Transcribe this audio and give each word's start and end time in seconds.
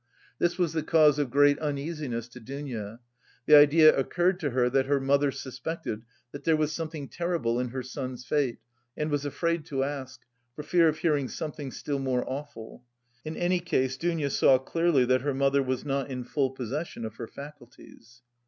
This 0.39 0.57
was 0.57 0.73
the 0.73 0.81
cause 0.81 1.19
of 1.19 1.29
great 1.29 1.59
uneasiness 1.59 2.27
to 2.29 2.39
Dounia; 2.39 3.01
the 3.45 3.53
idea 3.53 3.95
occurred 3.95 4.39
to 4.39 4.49
her 4.49 4.67
that 4.67 4.87
her 4.87 4.99
mother 4.99 5.29
suspected 5.29 6.01
that 6.31 6.43
there 6.43 6.57
was 6.57 6.71
something 6.73 7.07
terrible 7.07 7.59
in 7.59 7.67
her 7.67 7.83
son's 7.83 8.25
fate 8.25 8.57
and 8.97 9.11
was 9.11 9.25
afraid 9.25 9.63
to 9.67 9.83
ask, 9.83 10.21
for 10.55 10.63
fear 10.63 10.87
of 10.87 10.97
hearing 10.97 11.27
something 11.27 11.69
still 11.69 11.99
more 11.99 12.27
awful. 12.27 12.83
In 13.23 13.37
any 13.37 13.59
case, 13.59 13.95
Dounia 13.95 14.31
saw 14.31 14.57
clearly 14.57 15.05
that 15.05 15.21
her 15.21 15.35
mother 15.35 15.61
was 15.61 15.85
not 15.85 16.09
in 16.09 16.23
full 16.23 16.49
possession 16.49 17.05
of 17.05 17.17
her 17.17 17.27
faculties. 17.27 18.23